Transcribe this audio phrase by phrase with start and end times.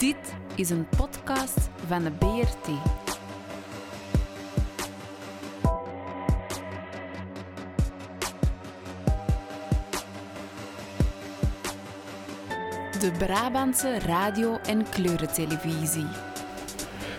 [0.00, 2.66] Dit is een podcast van de BRT.
[13.00, 16.29] De Brabantse radio- en kleurentelevisie.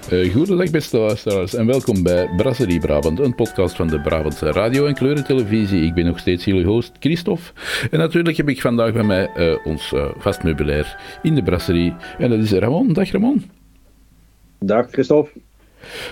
[0.09, 4.85] Uh, goedendag beste luisteraars en welkom bij Brasserie Brabant, een podcast van de Brabantse radio-
[4.85, 5.81] en kleurentelevisie.
[5.81, 7.43] Ik ben nog steeds jullie host Christophe
[7.91, 10.09] en natuurlijk heb ik vandaag bij mij uh, ons uh,
[11.21, 12.93] in de brasserie en dat is Ramon.
[12.93, 13.43] Dag Ramon.
[14.59, 15.31] Dag Christophe.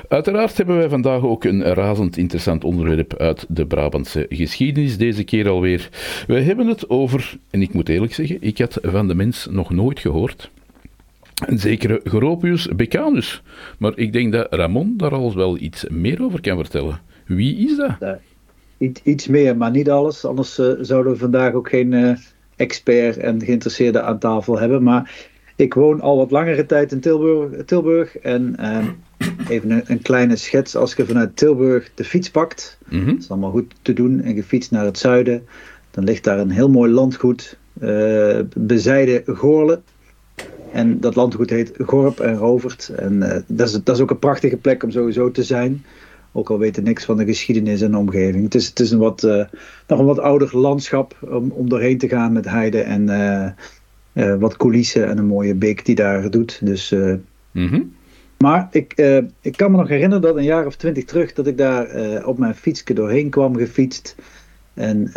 [0.07, 5.49] Uiteraard hebben wij vandaag ook een razend interessant onderwerp uit de Brabantse geschiedenis, deze keer
[5.49, 5.89] alweer.
[6.27, 9.69] We hebben het over, en ik moet eerlijk zeggen, ik had van de mens nog
[9.69, 10.49] nooit gehoord,
[11.45, 13.43] een zekere Gropius Becanus.
[13.77, 17.01] Maar ik denk dat Ramon daar al wel iets meer over kan vertellen.
[17.25, 17.95] Wie is dat?
[17.99, 18.19] Ja,
[19.03, 20.25] iets, meer, maar niet alles.
[20.25, 22.15] Anders uh, zouden we vandaag ook geen uh,
[22.55, 24.83] expert en geïnteresseerde aan tafel hebben.
[24.83, 27.65] Maar ik woon al wat langere tijd in Tilburg.
[27.65, 28.87] Tilburg en uh,
[29.49, 30.75] even een, een, kleine schets.
[30.75, 33.13] Als je vanuit Tilburg de fiets pakt, mm -hmm.
[33.13, 35.47] dat is allemaal goed te doen, en je fietst naar het zuiden,
[35.91, 39.83] dan ligt daar een heel mooi landgoed, uh, bezijden Goorlen.
[40.71, 42.89] En dat landgoed heet Gorp en Rovert.
[42.95, 45.85] En uh, dat, is, dat is ook een prachtige plek om sowieso te zijn.
[46.31, 48.43] Ook al weten niks van de geschiedenis en de omgeving.
[48.43, 49.43] Het is, het is een wat, uh,
[49.87, 53.09] nog een wat ouder landschap om, om doorheen te gaan met heide en
[54.13, 56.59] uh, wat coulissen en een mooie beek die daar doet.
[56.65, 56.91] Dus,
[57.51, 57.93] mm -hmm.
[58.37, 58.93] Maar ik,
[59.41, 62.37] ik kan me nog herinneren dat een jaar of twintig terug dat ik daar op
[62.37, 64.15] mijn fietsje doorheen kwam gefietst.
[64.73, 65.11] En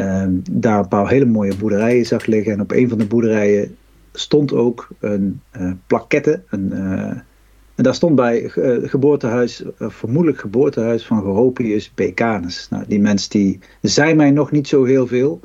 [0.51, 2.53] daar een paar hele mooie boerderijen zag liggen.
[2.53, 3.77] En op een van de boerderijen
[4.13, 6.43] stond ook een uh, plaquette.
[6.49, 7.11] Een, uh,
[7.75, 12.67] en daar stond bij uh, geboortehuis, vermoedelijk geboortehuis van Goropius Becanus.
[12.71, 15.41] Nou, die mens die zei mij nog niet zo heel veel.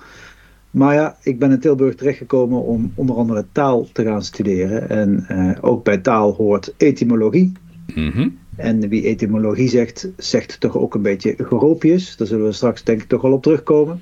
[0.71, 4.89] Maar ja, ik ben in Tilburg terechtgekomen om onder andere taal te gaan studeren.
[4.89, 5.27] En
[5.61, 7.51] ook bij taal hoort etymologie.
[7.95, 8.37] Mm -hmm.
[8.55, 12.17] En wie etymologie zegt, zegt toch ook een beetje Goropius.
[12.17, 14.01] Daar zullen we straks denk ik toch wel op terugkomen.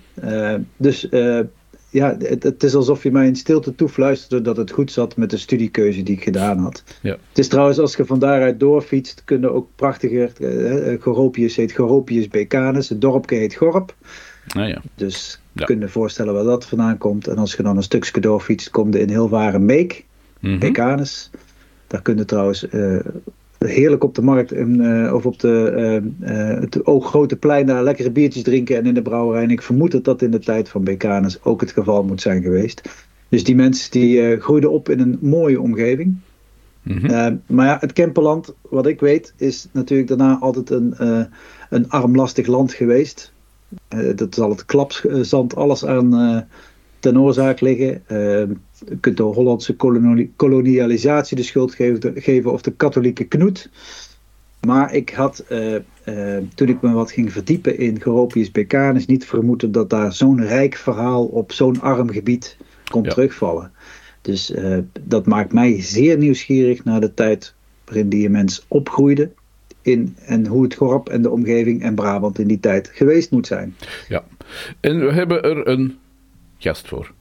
[0.78, 1.10] dus
[1.96, 5.30] ja, het, het, is alsof je mij in stilte toefluisterde dat het goed zat met
[5.30, 6.84] de studiekeuze die ik gedaan had.
[7.02, 7.12] Ja.
[7.12, 10.32] Het is trouwens, als je van daaruit doorfietst, kunnen ook prachtiger.
[10.40, 13.96] Uh, Goropius heet Goropius Becanus, het dorpje heet Gorp.
[14.48, 14.82] Ah, ja.
[14.96, 15.66] Dus je ja.
[15.66, 17.28] kunt je voorstellen waar dat vandaan komt.
[17.28, 20.06] En als je dan een stukje doorfietst, komt je in Hilvarenbeek,
[20.40, 20.60] mm -hmm.
[20.60, 21.30] Becanus.
[21.88, 23.00] Daar kun je trouwens uh,
[23.68, 28.12] heerlijk op de markt en, uh, of op de, uh, het ooggrote plein daar lekkere
[28.12, 29.44] biertjes drinken en in de brouwerij.
[29.44, 32.42] En ik vermoed dat dat in de tijd van Becanus ook het geval moet zijn
[32.42, 32.82] geweest.
[33.30, 36.16] Dus die mensen die groeiden op in een mooie omgeving.
[36.84, 37.42] Mm -hmm.
[37.46, 40.94] maar ja, het Kemperland, wat ik weet, is natuurlijk daarna altijd een,
[41.70, 43.32] een armlastig land geweest.
[44.16, 46.46] dat zal het klapzand alles aan
[47.00, 48.02] ten oorzaak liggen.
[48.88, 49.76] Je kunt de Hollandse
[50.36, 51.76] kolonialisatie de schuld
[52.16, 53.70] geven, of de katholieke knoet.
[54.62, 55.76] Maar ik had, uh,
[56.06, 60.46] uh, toen ik me wat ging verdiepen in Goropius Becanus, niet vermoeden dat daar zo'n
[60.46, 62.58] rijk verhaal op zo'n arm gebied
[62.92, 63.10] kon ja.
[63.10, 63.72] terugvallen.
[64.22, 64.54] Dus
[65.02, 67.54] dat maakt mij zeer nieuwsgierig naar de tijd
[67.86, 69.32] waarin die mens opgroeide.
[69.82, 73.48] In, en hoe het Gorp en de omgeving en Brabant in die tijd geweest moet
[73.48, 73.76] zijn.
[74.08, 74.24] Ja,
[74.80, 75.98] en we hebben er een
[76.58, 77.14] gast voor.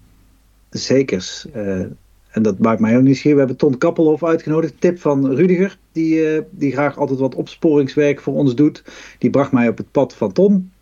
[0.79, 1.47] Zekers.
[1.57, 1.85] Uh,
[2.31, 3.33] en dat maakt mij heel nieuwsgierig.
[3.33, 4.75] We hebben Ton Kappelhof uitgenodigd.
[4.79, 8.85] Tip van Rudiger, die, uh, die graag altijd wat opsporingswerk voor ons doet.
[9.19, 10.73] Die bracht mij op het pad van Ton.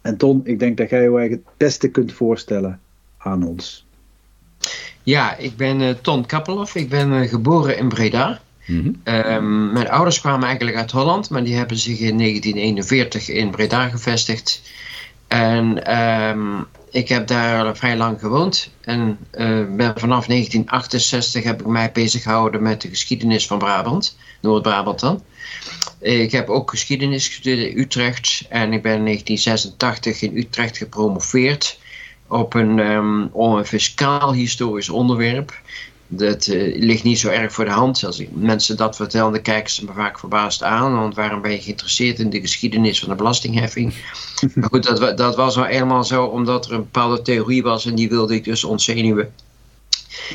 [0.00, 2.80] En Ton, ik denk dat jij je het beste kunt voorstellen
[3.18, 3.86] aan ons.
[5.02, 6.74] Ja, ik ben uh, Ton Kappelhof.
[6.74, 8.40] Ik ben geboren in Breda.
[8.66, 9.14] Mm -hmm.
[9.14, 13.88] um, mijn ouders kwamen eigenlijk uit Holland, maar die hebben zich in 1941 in Breda
[13.88, 14.62] gevestigd.
[15.28, 18.70] En um, ik heb daar vrij lang gewoond.
[18.80, 24.16] En uh, ben vanaf 1968 heb ik mij bezig gehouden met de geschiedenis van Brabant.
[24.40, 25.22] Noord-Brabant dan.
[26.00, 28.46] Ik heb ook geschiedenis gestudeerd in Utrecht.
[28.48, 31.78] En ik ben in 1986 in Utrecht gepromoveerd.
[32.26, 35.60] Op een, um, fiscaal historisch onderwerp.
[36.10, 38.04] Dat uh, ligt niet zo erg voor de hand.
[38.04, 40.94] Als ik mensen dat vertel, dan kijken ze me vaak verbaasd aan.
[40.94, 43.94] Want waarom ben je geïnteresseerd in de geschiedenis van de belastingheffing?
[44.54, 47.94] maar goed, dat, dat was nou eenmaal zo omdat er een bepaalde theorie was en
[47.94, 49.32] die wilde ik dus ontzenuwen.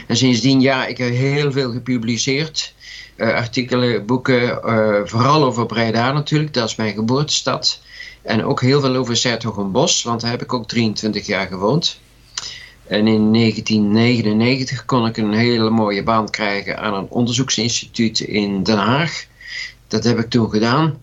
[0.07, 2.73] En sindsdien, ja, ik heb heel veel gepubliceerd.
[3.17, 7.79] Uh, artikelen, boeken, uh, vooral over Breda natuurlijk, dat is mijn geboortestad.
[8.21, 11.99] En ook heel veel over Sertogenbos, want daar heb ik ook 23 jaar gewoond.
[12.93, 18.77] En in 1999 kon ik een hele mooie baan krijgen aan een onderzoeksinstituut in Den
[18.77, 19.25] Haag.
[19.87, 20.97] Dat heb ik toen gedaan.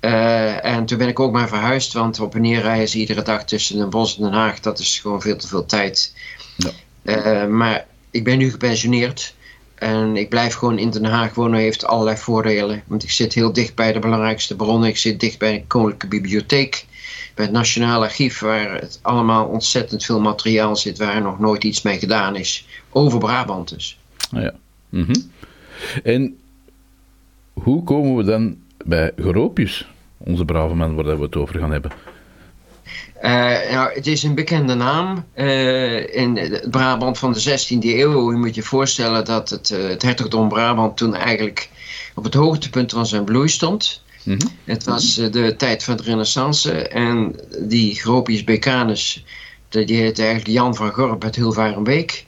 [0.00, 3.44] Uh, en toen ben ik ook maar verhuisd, want op en neer reizen iedere dag
[3.44, 6.14] tussen Den Bosch en Den Haag, dat is gewoon veel te veel tijd.
[6.56, 6.70] Ja.
[7.02, 9.34] Uh, maar ik ben nu gepensioneerd
[9.74, 12.82] En ik blijf gewoon in Den Haag wonen, heeft allerlei voordelen.
[12.86, 14.88] Want ik zit heel dicht bij de belangrijkste bronnen.
[14.88, 16.86] Ik zit dicht bij de Koninklijke Bibliotheek.
[17.36, 21.82] Bij het Nationaal Archief, waar het allemaal ontzettend veel materiaal zit, waar nog nooit iets
[21.82, 22.66] mee gedaan is.
[22.90, 23.98] Over Brabant dus.
[24.32, 24.54] Ah ja.
[24.88, 25.14] Mhm.
[26.02, 26.36] En
[27.52, 31.90] hoe komen we dan bij Geroopjes, onze brave man waar we het over gaan hebben?
[33.22, 38.30] Uh, nou, het is een bekende naam uh, in het Brabant van de 16e eeuw.
[38.30, 41.70] Je moet je voorstellen dat het, uh, het hertogdom Brabant toen eigenlijk
[42.14, 44.04] op het hoogtepunt van zijn bloei stond.
[44.26, 44.50] Mm -hmm.
[44.64, 49.24] Het was de tijd van de renaissance en die Gropius Becanus,
[49.68, 52.24] die heette eigenlijk Jan van Gorp uit Hilvarenbeek.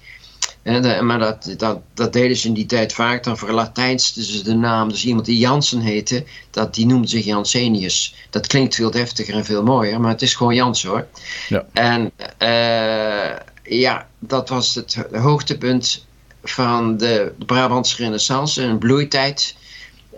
[0.63, 3.25] En, maar dat, dat, dat deden ze in die tijd vaak.
[3.25, 4.89] Dan verlatijnsten ze de naam.
[4.89, 8.15] Dus iemand die Jansen heette, dat, die noemde zich Jansenius.
[8.31, 11.07] Dat klinkt veel deftiger en veel mooier, maar het is gewoon Jans hoor.
[11.49, 11.67] Ja.
[11.73, 12.13] En
[12.43, 16.07] uh, ja, dat was het hoogtepunt
[16.43, 19.57] van de, de Brabantse renaissance, een bloeitijd.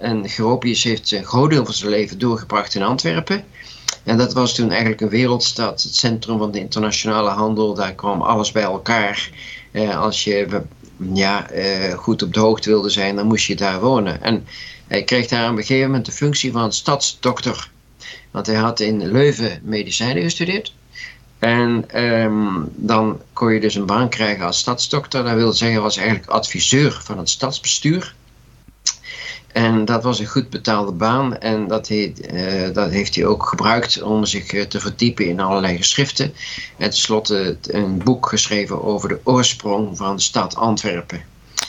[0.00, 3.44] En Gropius heeft een groot deel van zijn leven doorgebracht in Antwerpen.
[4.04, 7.74] En dat was toen eigenlijk een wereldstad, het centrum van de internationale handel.
[7.74, 9.30] Daar kwam alles bij elkaar.
[9.72, 10.62] Uh, als je
[11.12, 14.22] ja, uh, goed op de hoogte wilde zijn, dan moest je daar wonen.
[14.22, 14.46] En
[14.86, 17.70] hij kreeg daar op een gegeven moment de functie van stadsdokter.
[18.30, 20.74] Want hij had in Leuven medicijnen gestudeerd.
[21.38, 25.24] En um, dan kon je dus een baan krijgen als stadsdokter.
[25.24, 28.14] Dat wil zeggen, was eigenlijk adviseur van het stadsbestuur.
[29.52, 33.46] En dat was een goed betaalde baan en dat, heet, uh, dat heeft hij ook
[33.46, 36.34] gebruikt om zich uh, te verdiepen in allerlei geschriften.
[36.76, 41.22] En tenslotte een boek geschreven over de oorsprong van de stad Antwerpen.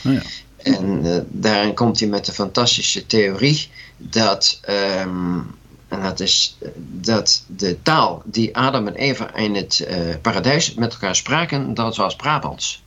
[0.06, 0.22] Oh ja.
[0.56, 4.60] En uh, daarin komt hij met de fantastische theorie dat,
[5.00, 5.54] um,
[5.88, 9.86] en dat is dat de taal die Adam en Eva in het
[10.20, 12.82] paradijs met elkaar spraken, dat was Brabants.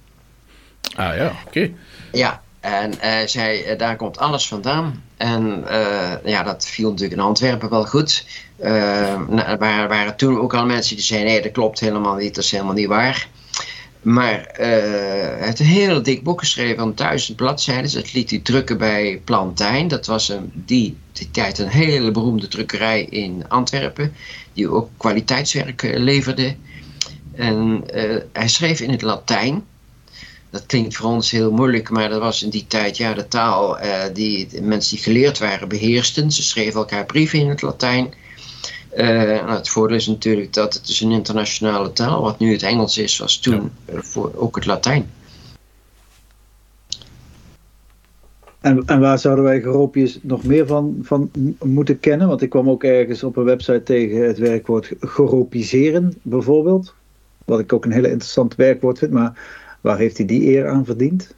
[0.95, 1.47] Ah ja, oké.
[1.47, 1.75] Okay.
[2.11, 5.03] Ja, en uh, zei, uh, daar komt alles vandaan.
[5.17, 8.25] En uh, ja, dat viel natuurlijk in Antwerpen wel goed.
[8.57, 9.57] er
[9.87, 12.73] waren, toen ook al mensen die zeiden, nee, dat klopt helemaal niet, dat is helemaal
[12.73, 13.27] niet waar.
[14.01, 17.93] Maar hij heeft een heel dik boek geschreven van duizend bladzijden.
[17.93, 19.87] Dat liet hij drukken bij Plantijn.
[19.87, 24.13] Dat was een, die, die tijd een hele beroemde drukkerij in Antwerpen.
[24.53, 26.55] Die ook kwaliteitswerk leverde.
[27.35, 27.83] En
[28.33, 29.63] hij schreef in het Latijn
[30.55, 33.79] dat klinkt voor ons heel moeilijk, maar dat was in die tijd ja, de taal
[33.79, 36.31] uh, die de mensen die geleerd waren beheersten.
[36.31, 38.13] Ze schreven elkaar brieven in het Latijn.
[38.95, 42.21] Uh, nou, het voordeel is natuurlijk dat het is een internationale taal.
[42.21, 43.93] Wat nu het Engels is, was toen ja.
[43.93, 45.11] uh, voor ook het Latijn.
[48.61, 51.31] En, en waar zouden wij Geroopjes nog meer van, van
[51.63, 52.27] moeten kennen?
[52.27, 56.93] Want ik kwam ook ergens op een website tegen het werkwoord geropiseren, bijvoorbeeld.
[57.45, 59.11] Wat ik ook een hele interessant werkwoord vind.
[59.11, 61.33] Maar Waar heeft hij die eer aan verdiend?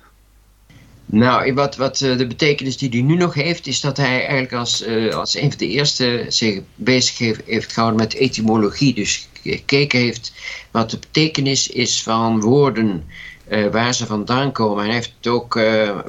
[1.06, 4.88] Nou, wat, wat de betekenis die hij nu nog heeft, is dat hij eigenlijk als,
[4.88, 8.94] uh, als een van de eerste zich bezig heeft, heeft gehouden met etymologie.
[8.94, 10.34] Dus gekeken heeft
[10.72, 13.04] wat de betekenis is van woorden,
[13.50, 14.86] uh, waar ze vandaan komen.
[14.86, 15.60] Hij heeft ook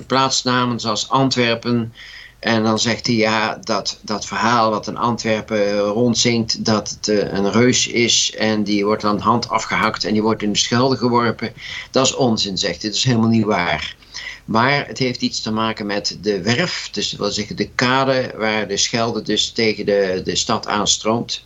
[0.07, 1.93] plaatsnamen zoals Antwerpen.
[2.39, 7.33] En dan zegt hij ja, dat, dat verhaal wat in Antwerpen rondzingt, dat het uh,
[7.33, 10.97] een reus is en die wordt de hand afgehakt en die wordt in de schelde
[10.97, 11.53] geworpen.
[11.91, 12.91] Dat is onzin, zegt hij.
[12.91, 13.97] Dat is helemaal niet waar.
[14.45, 18.35] Maar het heeft iets te maken met de werf, dus dat wil zeggen de kade
[18.37, 21.45] waar de Schelde dus tegen de, de stad aanstroomt.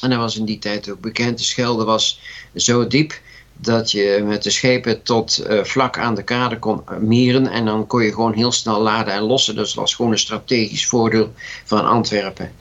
[0.00, 1.38] En dat was in die tijd ook bekend.
[1.38, 2.20] De Schelde was
[2.54, 3.20] zo diep
[3.62, 7.86] dat je met de schepen tot uh, vlak aan de kade kon mieren en dan
[7.86, 9.54] kon je gewoon heel snel laden en lossen.
[9.54, 11.32] Dus dat was gewoon een strategisch voordeel
[11.64, 12.52] van Antwerpen.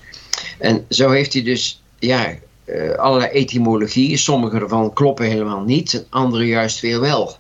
[0.58, 4.18] En zo heeft hij dus ja, uh, allerlei etymologieën.
[4.18, 7.38] Sommige ervan kloppen helemaal niet, andere juist weer wel.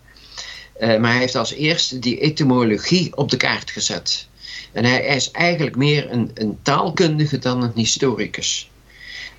[0.79, 4.27] Uh, maar hij heeft als eerste die etymologie op de kaart gezet.
[4.71, 8.69] En hij is eigenlijk meer een, een taalkundige dan een historicus.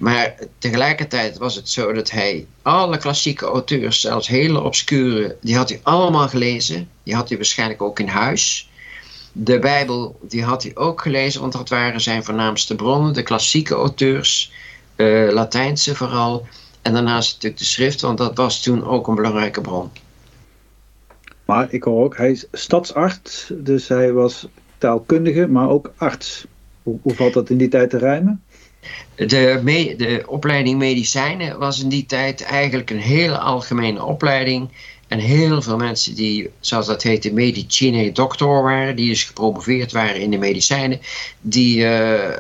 [0.01, 5.69] Maar tegelijkertijd was het zo dat hij alle klassieke auteurs, zelfs hele obscure, die had
[5.69, 6.89] hij allemaal gelezen.
[7.03, 8.71] Die had hij waarschijnlijk ook in huis.
[9.33, 13.13] De Bijbel, die had hij ook gelezen, want dat waren zijn voornaamste bronnen.
[13.13, 14.53] De klassieke auteurs,
[14.97, 16.47] uh, Latijnse vooral.
[16.83, 19.91] En daarnaast natuurlijk de schrift, want dat was toen ook een belangrijke bron.
[21.45, 24.47] Maar ik hoor ook, hij is stadsarts, dus hij was
[24.79, 26.47] taalkundige, maar ook arts.
[26.83, 28.43] Hoe, hoe valt dat in die tijd te rijmen?
[29.15, 34.69] De, de opleiding medicijnen was in die tijd eigenlijk een hele algemene opleiding.
[35.11, 40.21] En heel veel mensen die, zoals dat heette, medicine doctor waren, die dus gepromoveerd waren
[40.21, 41.01] in de medicijnen,
[41.41, 42.37] die, uh,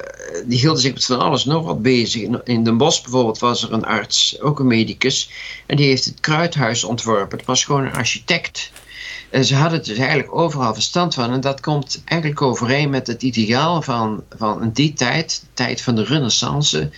[0.47, 2.23] die hielden zich met van alles nog wat bezig.
[2.45, 5.31] In Den Bosch bijvoorbeeld was er een arts, ook een medicus,
[5.67, 7.39] en die heeft het kruidhuis ontworpen.
[7.39, 8.73] Het was gewoon een architect.
[9.31, 11.33] En ze hadden dus eigenlijk overal verstand van.
[11.33, 15.95] En dat komt eigenlijk overeen met het ideaal van, van die tijd, de tijd van
[15.95, 16.91] de renaissance,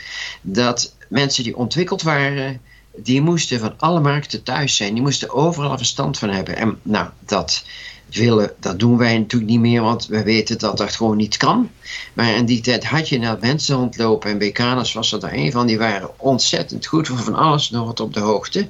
[0.42, 2.60] dat mensen die ontwikkeld waren,
[2.96, 4.94] die moesten van alle markten thuis zijn.
[4.94, 6.56] Die moesten overal verstand van hebben.
[6.56, 7.64] En nou, dat,
[8.10, 11.70] willen, dat doen wij natuurlijk niet meer, want we weten dat dat gewoon niet kan.
[12.12, 15.52] Maar in die tijd had je naar mensen rondlopen en Bekaners was er daar een
[15.52, 15.66] van.
[15.66, 18.68] Die waren ontzettend goed van alles nog wat op de hoogte.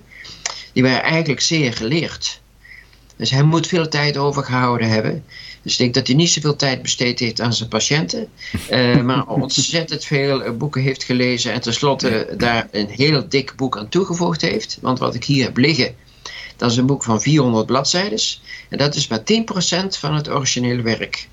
[0.73, 2.41] Die waren eigenlijk zeer geleerd.
[3.17, 5.25] Dus hij moet veel tijd overgehouden hebben.
[5.63, 8.29] Dus ik denk dat hij niet zoveel tijd besteed heeft aan zijn patiënten.
[8.71, 11.53] Uh, maar ontzettend veel eh, boeken heeft gelezen.
[11.53, 14.79] En tenslotte daar een heel dik boek aan toegevoegd heeft.
[14.81, 15.95] Want wat ik hier heb liggen,
[16.57, 18.19] dat is een boek van 400 bladzijden.
[18.69, 21.29] En dat is maar 10% van het originele werk.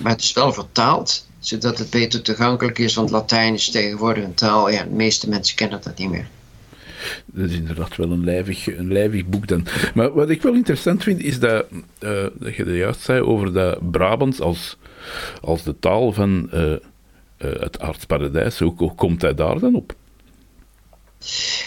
[0.00, 2.94] maar het is wel vertaald, zodat het beter toegankelijk is.
[2.94, 4.70] Want Latijn is tegenwoordig een taal.
[4.70, 6.28] Ja, de meeste mensen kennen dat niet meer.
[7.26, 9.66] Dat is inderdaad wel een lijvig, een lijvig boek dan.
[9.94, 11.66] Maar wat ik wel interessant vind, is dat,
[12.00, 14.76] uh, dat je er juist zei over dat Brabants als,
[15.40, 16.78] als de taal van uh, uh,
[17.38, 18.58] het aardsparadijs.
[18.58, 19.94] Hoe, hoe komt hij daar dan op?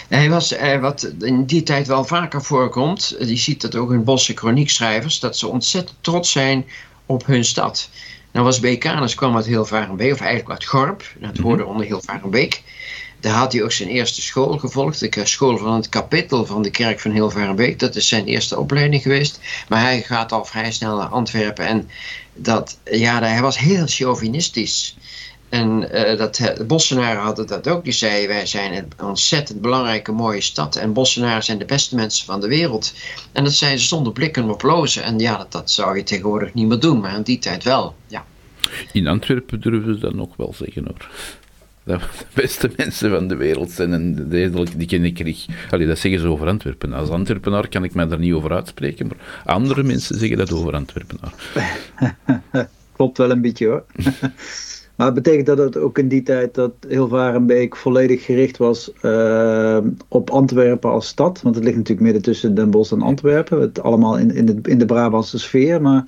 [0.07, 4.33] Hij was, wat in die tijd wel vaker voorkomt, je ziet dat ook in Bosse
[4.33, 6.65] chroniekschrijvers, dat ze ontzettend trots zijn
[7.05, 7.89] op hun stad.
[8.31, 12.63] Nou was Bekanus kwam uit Hilvarenbeek, of eigenlijk uit Gorp, dat hoorde onder Hilvarenbeek.
[13.21, 16.69] Daar had hij ook zijn eerste school gevolgd, de school van het kapittel van de
[16.69, 17.79] kerk van Hilvarenbeek.
[17.79, 19.39] Dat is zijn eerste opleiding geweest.
[19.69, 21.89] Maar hij gaat al vrij snel naar Antwerpen en
[22.33, 24.95] dat, ja, hij was heel chauvinistisch.
[25.49, 27.83] En uh, dat, de Bossenaren hadden dat ook.
[27.83, 30.75] Die zeiden, wij zijn een ontzettend belangrijke mooie stad.
[30.75, 32.93] En Bossenaren zijn de beste mensen van de wereld.
[33.31, 35.03] En dat zeiden ze zonder blikken op lozen.
[35.03, 36.99] En ja, dat, dat zou je tegenwoordig niet meer doen.
[36.99, 38.25] Maar in die tijd wel, ja.
[38.91, 41.09] In Antwerpen durven ze dat nog wel zeggen hoor
[41.83, 41.99] de
[42.33, 44.29] beste mensen van de wereld zijn en
[44.77, 45.45] die ken ik niet.
[45.69, 46.93] Allee, dat zeggen ze over Antwerpen.
[46.93, 50.73] Als Antwerpenaar kan ik mij daar niet over uitspreken, maar andere mensen zeggen dat over
[50.73, 51.33] Antwerpenaar.
[52.95, 53.83] Klopt wel een beetje hoor.
[54.95, 60.29] maar betekent dat het ook in die tijd dat Hilvarenbeek volledig gericht was uh, op
[60.29, 61.41] Antwerpen als stad.
[61.41, 63.61] Want het ligt natuurlijk midden tussen Den Bosch en Antwerpen.
[63.61, 66.05] Het allemaal in, in, de, in de Brabantse sfeer, maar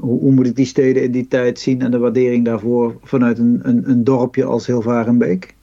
[0.00, 3.60] hoe, moet ik die steden in die tijd zien en de waardering daarvoor vanuit een,
[3.62, 5.54] een, een dorpje als Hilvarenbeek?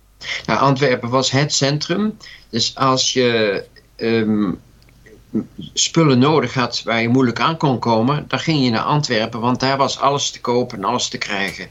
[0.46, 2.18] Nou, Antwerpen was het centrum.
[2.50, 3.64] Dus als je
[3.96, 4.52] ehm,
[5.74, 9.60] spullen nodig had waar je moeilijk aan kon komen, dan ging je naar Antwerpen, want
[9.60, 11.70] daar was alles te kopen en alles te krijgen.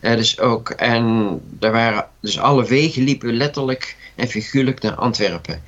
[0.00, 1.28] Uh, dus ook, en
[1.58, 5.62] daar waren, dus alle wegen liepen letterlijk en figuurlijk naar Antwerpen.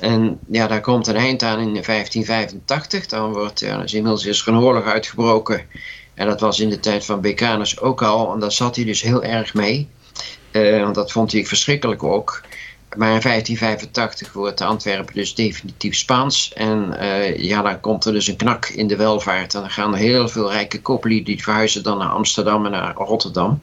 [0.00, 3.06] En ja, daar komt een eind aan in 1585.
[3.06, 5.66] Dan wordt is inmiddels is er een oorlog uitgebroken.
[6.14, 8.32] En dat was in de tijd van Becanus ook al.
[8.32, 9.88] En daar zat hij dus heel erg mee.
[10.52, 12.42] Uh, want dat vond hij verschrikkelijk ook.
[12.96, 16.52] Maar in 1585 wordt Antwerpen dus definitief Spaans.
[16.52, 19.54] En uh, ja, dan komt er dus een knak in de welvaart.
[19.54, 22.94] En dan gaan er heel veel rijke koppelen die verhuizen dan naar Amsterdam en naar
[22.94, 23.60] Rotterdam.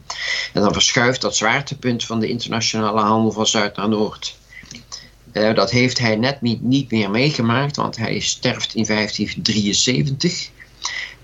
[0.53, 4.37] En dan verschuift dat zwaartepunt van de internationale handel van zuid naar noord.
[5.37, 10.49] Uh, dat heeft hij net niet, niet meer meegemaakt, want hij sterft in 1573.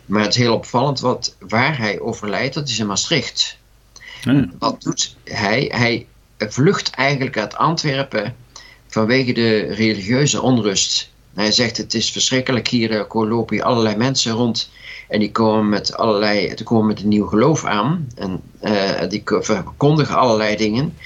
[0.05, 3.57] Maar het is heel opvallend wat, waar hij overlijdt, dat is in Maastricht.
[4.21, 4.51] Hmm.
[4.59, 5.71] Wat doet hij?
[5.73, 8.35] Hij vlucht eigenlijk uit Antwerpen
[8.87, 11.11] vanwege de religieuze onrust.
[11.33, 14.69] Hij zegt: Het is verschrikkelijk, hier uh, lopen hier allerlei mensen rond.
[15.07, 18.07] En die komen met allerlei, die komen met een nieuw geloof aan.
[18.15, 20.97] En uh, die verkondigen allerlei dingen.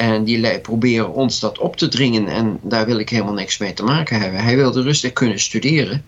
[0.00, 2.26] En die proberen ons dat op te dringen.
[2.26, 4.42] En daar wil ik helemaal niks mee te maken hebben.
[4.42, 6.04] Hij wilde rustig kunnen studeren.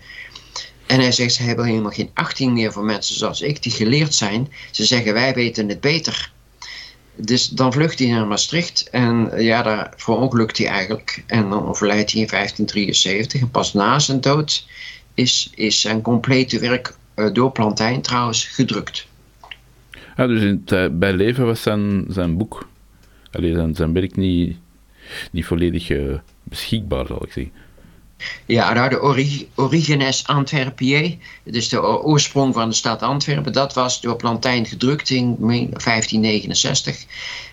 [0.87, 4.15] En hij zegt, ze hebben helemaal geen achting meer voor mensen zoals ik, die geleerd
[4.15, 4.53] zijn.
[4.71, 6.33] Ze zeggen, wij weten het beter.
[7.17, 11.25] Dus dan vlucht hij naar Maastricht en ja, daar verongelukt hij eigenlijk.
[11.27, 13.41] En dan overlijdt hij in 1573.
[13.41, 14.67] En pas na zijn dood
[15.15, 19.07] is, is zijn complete werk uh, door Plantijn trouwens gedrukt.
[20.17, 22.71] Ja, dus in uh, bij leven was zijn, zijn boek
[23.33, 24.57] Allee, zijn, zijn werk niet,
[25.31, 27.53] niet volledig uh, beschikbaar, zal ik zeggen.
[28.47, 34.01] Ja, nou, de ori Origenes Antwerpië, dus de oorsprong van de stad Antwerpen, dat was
[34.01, 37.05] door Plantijn gedrukt in 1569.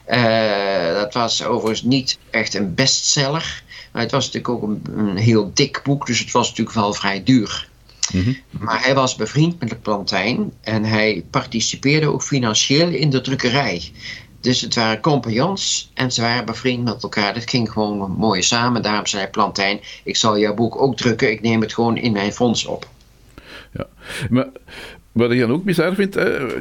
[0.10, 5.18] Uh, dat was overigens niet echt een bestseller, maar het was natuurlijk ook een, een
[5.18, 7.68] heel dik boek, dus het was natuurlijk wel vrij duur.
[8.12, 8.38] Mm -hmm.
[8.50, 13.92] Maar hij was bevriend met de Plantijn en hij participeerde ook financieel in de drukkerij.
[14.42, 17.34] Dus het waren compagnons en ze waren bevriend met elkaar.
[17.34, 18.82] Dat ging gewoon mooi samen.
[18.82, 21.32] Daarom zei Plantijn, ik zal jouw boek ook drukken.
[21.32, 22.88] Ik neem het gewoon in mijn fonds op.
[23.72, 23.88] Ja,
[24.30, 24.48] maar
[25.12, 26.18] wat ik dan ook bizar vind,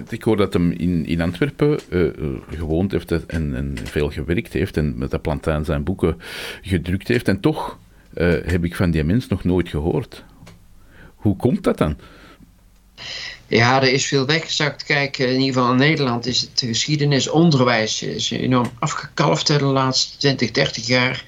[0.08, 2.10] ik hoor dat hem in, in Antwerpen uh,
[2.56, 6.20] gewoond heeft en, en, veel gewerkt heeft en met dat Plantijn zijn boeken
[6.62, 7.28] gedrukt heeft.
[7.28, 7.78] En toch
[8.14, 10.24] uh, heb ik van die mens nog nooit gehoord.
[11.14, 11.96] hoe komt dat dan?
[13.48, 14.84] Ja, er is veel weggezakt.
[14.84, 20.50] Kijk, in ieder geval in Nederland is het geschiedenisonderwijs is enorm afgekalfd de laatste 20,
[20.50, 21.24] 30 jaar.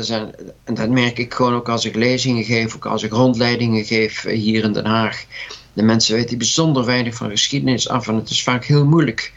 [0.00, 3.84] Zijn, en dat merk ik gewoon ook als ik lezingen geef, ook als ik rondleidingen
[3.84, 5.24] geef hier in Den Haag.
[5.72, 9.32] De mensen weten bijzonder weinig van geschiedenis af en het is vaak heel moeilijk.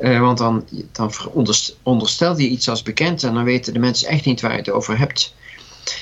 [0.00, 1.12] Want dan, dan
[1.82, 4.70] onderstel je iets als bekend en dan weten de mensen echt niet waar je het
[4.70, 5.34] over hebt.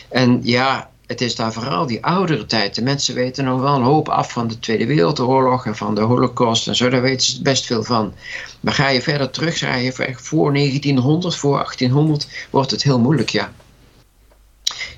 [0.08, 2.74] En ja, het is daar vooral die oudere tijd.
[2.74, 6.00] De mensen weten nog wel een hoop af van de Tweede Wereldoorlog en van de
[6.00, 6.88] Holocaust en zo.
[6.88, 8.14] Daar weten ze best veel van.
[8.60, 13.28] Maar ga je verder terug, ga je voor 1900, voor 1800, wordt het heel moeilijk,
[13.28, 13.52] ja.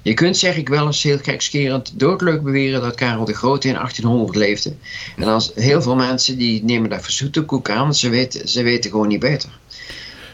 [0.02, 3.74] Je kunt, zeg ik wel eens heel gekscherend, doodleuk beweren dat Karel de Grote in
[3.74, 4.74] 1800 leefde.
[5.16, 8.62] En als heel veel mensen die nemen daar verzoete koek aan, want ze weten, ze
[8.62, 9.58] weten gewoon niet beter.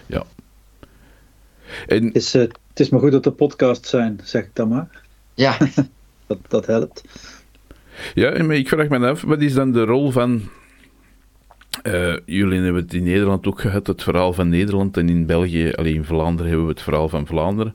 [0.06, 0.24] Ja.
[1.86, 2.04] En...
[2.04, 5.01] Het, is, uh, het is maar goed dat er podcasts zijn, zeg ik dan maar.
[5.34, 5.56] Ja.
[6.26, 7.04] dat, dat helpt.
[8.14, 10.42] Ja, maar ik vraag me af, wat is dan de rol van.
[11.82, 14.96] Uh, jullie hebben het in Nederland ook gehad, het verhaal van Nederland.
[14.96, 17.74] En in België, alleen in Vlaanderen, hebben we het verhaal van Vlaanderen.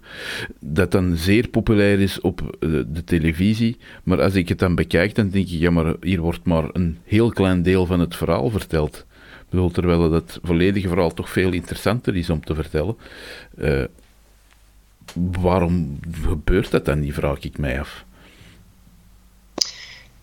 [0.60, 3.78] Dat dan zeer populair is op de, eh, de televisie.
[4.04, 6.98] Maar als ik het dan bekijk, dan denk ik, ja, maar hier wordt maar een
[7.04, 9.06] heel klein deel van het verhaal verteld.
[9.40, 12.98] Ik bedoel, terwijl het volledige verhaal toch veel interessanter is om te vertellen.
[13.58, 13.84] Uh,
[15.16, 18.06] waarom gebeurt dat dan, die vraag ik mij af.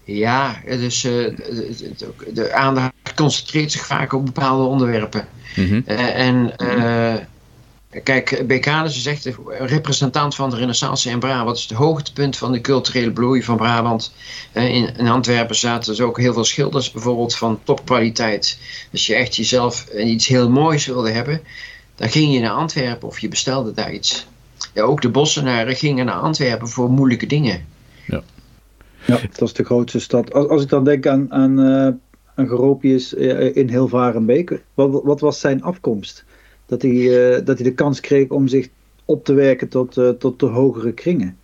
[0.05, 1.37] Ja, dus uh,
[2.33, 5.29] de, aandacht concentreert zich vaak op bepaalde onderwerpen.
[5.57, 5.81] Mhm.
[5.87, 7.15] Eh, en uh,
[8.03, 9.37] kijk, Becadus is echt een
[9.67, 11.49] representant van de renaissance in Brabant.
[11.49, 14.15] Het is het hoogtepunt van de culturele bloei van Brabant.
[14.53, 18.59] in, in, Antwerpen zaten dus ook heel veel schilders bijvoorbeeld van topkwaliteit.
[18.93, 21.41] Als je echt jezelf iets heel moois wilde hebben,
[21.95, 24.27] dan ging je naar Antwerpen of je bestelde daar iets
[24.75, 27.67] ja, ook de Bossenaren gingen naar Antwerpen voor moeilijke dingen.
[28.07, 28.23] Ja,
[29.07, 30.33] ja dat is de grootste stad.
[30.33, 31.89] Als, als ik dan denk aan, aan, uh,
[32.35, 36.25] aan Geropius uh, in Hilvarenbeek, wat, wat was zijn afkomst?
[36.67, 38.69] Dat hij, uh, dat hij de kans kreeg om zich
[39.05, 41.39] op te werken tot, tot de hogere kringen.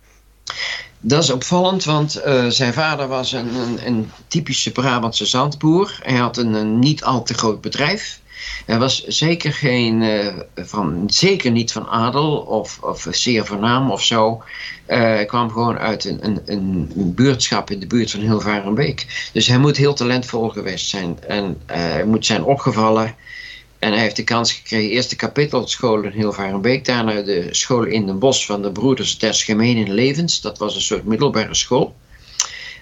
[1.03, 5.99] Dat is opvallend, want uh, zijn vader was een, een, een, typische Brabantse zandboer.
[6.03, 8.20] Hij had een, een, niet al te groot bedrijf.
[8.65, 14.03] Hij was zeker, geen, uh, van, zeker niet van adel of, of zeer voornaam of
[14.03, 14.43] zo.
[14.87, 19.29] Uh, hij kwam gewoon uit een, een, een, buurtschap in de buurt van Hilvarenbeek.
[19.33, 21.17] Dus hij moet heel talentvol geweest zijn.
[21.27, 23.15] En uh, hij moet zijn opgevallen.
[23.79, 28.05] En hij heeft de kans gekregen, eerst de kapitelschool in Hilvarenbeek, daarna de school in
[28.05, 30.41] Den Bosch van de Broeders des Gemeenen Levens.
[30.41, 31.95] Dat was een soort middelbare school.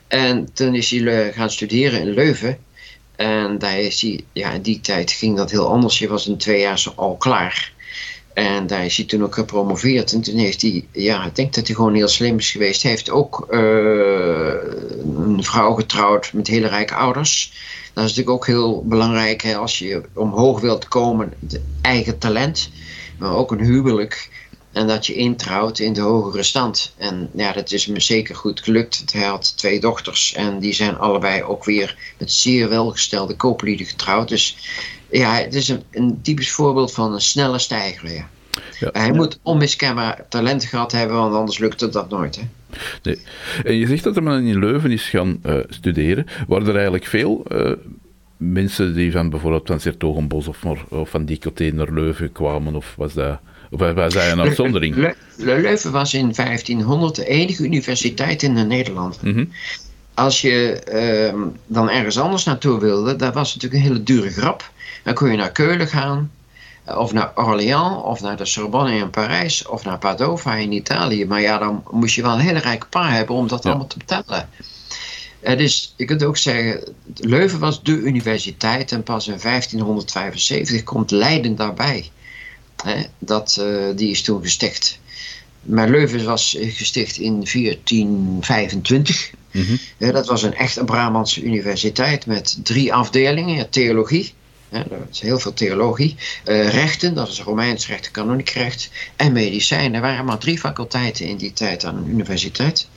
[0.07, 2.57] En toen is hij gaan studeren in Leuven.
[3.19, 5.99] En daar is hij, ja, in die tijd ging dat heel anders.
[5.99, 7.71] Je was in twee jaar al klaar.
[8.33, 10.13] En daar is hij toen ook gepromoveerd.
[10.13, 12.81] En toen heeft hij, ja, ik denk dat hij gewoon heel slim is geweest.
[12.81, 13.59] Hij heeft ook uh,
[15.25, 17.51] een vrouw getrouwd met hele rijke ouders.
[17.93, 21.33] Dat is natuurlijk ook heel belangrijk hè, als je omhoog wilt komen.
[21.81, 22.69] eigen talent,
[23.17, 24.29] maar ook een huwelijk.
[24.71, 26.93] En dat je introuwt in de hogere stand.
[26.97, 29.13] En ja, dat is me zeker goed gelukt.
[29.13, 34.29] Hij had twee dochters en die zijn allebei ook weer met zeer welgestelde kooplieden getrouwd.
[34.29, 34.57] Dus
[35.11, 38.13] ja, het is een, een typisch voorbeeld van een snelle stijger.
[38.13, 38.29] Ja.
[38.79, 38.89] Ja.
[38.91, 42.35] Hij moet onmiskenbaar talent gehad hebben, want anders lukt het dat nooit.
[42.35, 42.41] Hè?
[43.03, 43.17] Nee.
[43.63, 46.25] En je zegt dat hij maar in Leuven is gaan uh, studeren.
[46.47, 47.71] Waren er eigenlijk veel uh,
[48.37, 52.75] mensen die van bijvoorbeeld van Sertogenbos of, of van die naar Leuven kwamen?
[52.75, 54.95] Of was dat of was hij een uitzondering?
[54.95, 59.21] Le Leuven was in 1500 de enige universiteit in Nederland.
[59.21, 59.45] Mhm.
[60.13, 60.81] Als je
[61.33, 64.71] uh, dan ergens anders naartoe wilde, dat was natuurlijk een hele dure grap.
[65.03, 66.31] Dan kon je naar Keulen gaan,
[66.83, 71.25] eh, of naar Orléans, of naar de Sorbonne in Parijs, of naar Padova in Italië.
[71.25, 73.97] Maar ja, dan moest je wel een hele rijke pa hebben om dat allemaal te
[73.97, 74.49] betalen.
[75.41, 81.11] Uh, dus je kunt ook zeggen, Leuven was de universiteit en pas in 1575 komt
[81.11, 82.11] Leiden daarbij.
[82.83, 84.99] Hè, dat, uh, die is toen gesticht.
[85.61, 89.31] Maar Leuven was gesticht in 1425.
[89.51, 93.69] Mm dat was een echt Brabantse universiteit met drie afdelingen.
[93.69, 94.33] Theologie,
[94.69, 96.15] dat is heel veel theologie.
[96.45, 98.89] Uh, rechten, dat is Romeins recht, kanoniek recht.
[99.15, 99.93] En medicijnen.
[99.93, 102.87] Er waren maar drie faculteiten in die tijd aan een universiteit.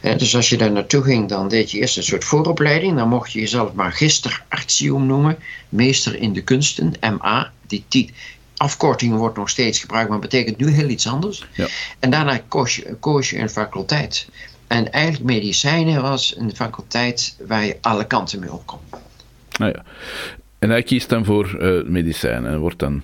[0.00, 2.96] dus als je daar naartoe ging, dan deed je eerst een soort vooropleiding.
[2.96, 5.38] Dan mocht je jezelf magister artium noemen.
[5.68, 7.52] Meester in de kunsten, MA.
[7.66, 8.12] Die, die,
[8.56, 11.46] afkorting wordt nog steeds gebruikt, maar betekent nu heel iets anders.
[11.52, 11.66] Ja.
[11.98, 14.28] En daarna koos je, koos je een faculteit.
[14.66, 18.78] En eigenlijk medicijnen was een faculteit waar je alle kanten mee op kon.
[19.58, 19.84] Nou ja.
[20.58, 23.02] En hij kiest dan voor uh, medicijnen en wordt dan.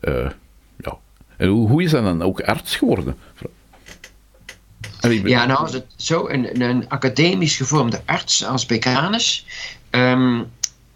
[0.00, 0.30] Uh,
[0.76, 0.96] ja.
[1.36, 3.16] En hoe, hoe is hij dan ook arts geworden?
[5.24, 9.46] Ja, nou is het zo, een, een academisch gevormde arts als Becanus,
[9.90, 10.50] um,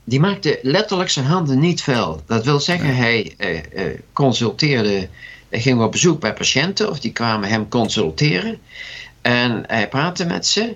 [0.04, 2.22] die maakte letterlijk zijn handen niet vuil.
[2.26, 5.08] Dat wil zeggen, hij uh, uh, consulteerde,
[5.48, 8.58] hij ging op bezoek bij patiënten of die kwamen hem consulteren.
[9.20, 10.74] En hij praatte met ze.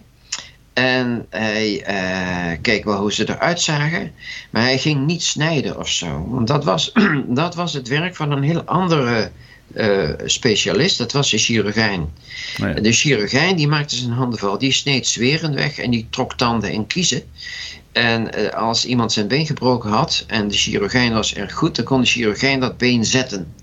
[0.73, 4.13] En hij uh, keek wel hoe ze eruit zagen.
[4.51, 6.27] Maar hij ging niet snijden of zo.
[6.29, 6.93] Want dat was,
[7.27, 9.31] dat was het werk van een heel andere
[9.75, 10.99] uh, specialist.
[10.99, 12.13] Dat was de chirurgijn.
[12.57, 12.81] Nee.
[12.81, 14.59] De chirurgijn die maakte zijn handen vuil.
[14.59, 17.23] Die sneed zweren weg en die trok tanden en kiezen.
[17.97, 21.85] En uh, als iemand zijn been gebroken had en de chirurgijn was erg goed, dan
[21.85, 23.55] kon de chirurgijn dat been zetten.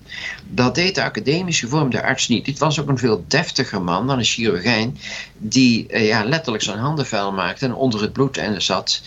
[0.47, 2.45] Dat deed de academisch gevormde arts niet.
[2.45, 4.97] Dit was ook een veel deftiger man dan een chirurgijn,
[5.37, 9.01] die uh, ja, letterlijk zijn handen vuil maakte en onder het bloed en zat.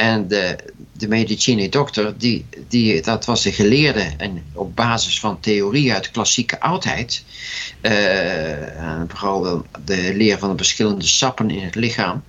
[0.00, 0.56] En de,
[0.92, 6.10] de medicine dokter, die, die, dat was de geleerde en op basis van theorie uit
[6.10, 7.24] klassieke oudheid,
[7.82, 7.92] uh,
[9.08, 12.22] vooral de, de, leer van de verschillende sappen in het lichaam,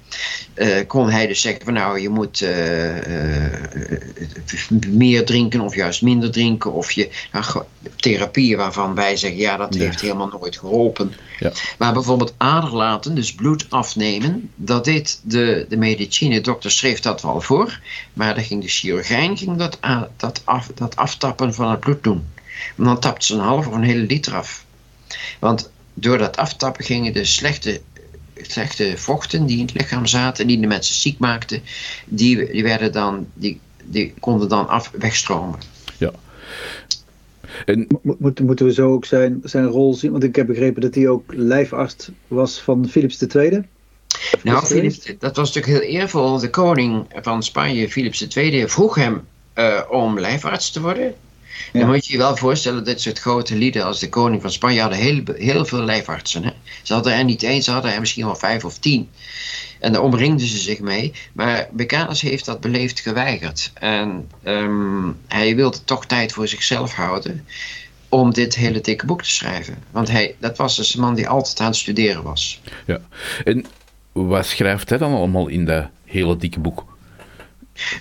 [0.56, 2.50] uh, kon hij dus zeggen van nou je moet uh,
[4.88, 7.46] meer drinken of juist minder drinken of je nou,
[7.96, 9.80] therapieën waarvan wij zeggen ja dat ja.
[9.80, 11.14] heeft helemaal nooit geholpen.
[11.40, 11.52] Ja.
[11.78, 17.61] Maar bijvoorbeeld aderlaten, dus bloed afnemen, dat deed de, de dokter schreef dat wel voor,
[18.14, 19.80] maar dan ging de chirurgijn ging dat,
[20.18, 22.26] dat, af, dat aftappen van het bloed doen.
[22.78, 24.66] En dan tapte ze een half of een hele liter af.
[25.40, 27.82] Want door dat aftappen gingen de slechte,
[28.36, 31.62] slechte vochten die in het lichaam zaten en die de mensen ziek maakten,
[32.06, 35.60] die, die, werden dan, die, die konden dan af, wegstromen.
[35.98, 36.12] Ja.
[37.66, 37.88] En...
[38.02, 40.12] Moet, moeten we zo ook zijn, zijn rol zien?
[40.12, 43.64] Want ik heb begrepen dat hij ook lijfarts was van Philips II.
[44.44, 46.40] Nou, Philips, dat was natuurlijk heel eervol.
[46.40, 51.14] De koning van Spanje, Philips II, vroeg hem uh, om lijfarts te worden.
[51.74, 51.80] Ja.
[51.80, 54.82] Dan moet je je wel voorstellen, dit soort grote lieden als de koning van Spanje
[54.82, 56.44] hadden heel, heel veel lijfartsen.
[56.44, 56.52] Hè?
[56.82, 59.10] Ze hadden er niet één, ze hadden er misschien wel vijf of tien.
[59.80, 61.14] En daar omringden ze zich mee.
[61.34, 63.72] Maar Becanus heeft dat beleefd geweigerd.
[63.74, 67.46] En um, hij wilde toch tijd voor zichzelf houden
[68.10, 69.84] om dit hele dikke boek te schrijven.
[69.92, 72.62] Want hij, dat was dus een man die altijd aan het studeren was.
[72.86, 73.00] Ja,
[73.44, 73.66] en
[74.12, 76.84] wat schrijft hij dan allemaal in dat hele dikke boek?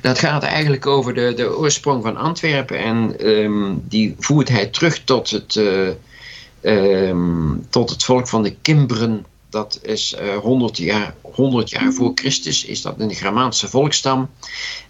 [0.00, 5.04] Dat gaat eigenlijk over de, de oorsprong van Antwerpen en um, die voert hij terug
[5.04, 5.88] tot het, uh,
[7.08, 9.26] um, tot het volk van de Kimbren.
[9.48, 14.30] Dat is uh, 100, jaar, 100 jaar voor Christus, is dat een Germaanse volkstam.